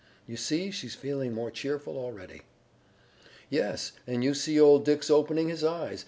[0.25, 2.41] You see, she's feeling more cheerful already."
[3.51, 5.99] "Yes, and you see old Dick's opening his eyes.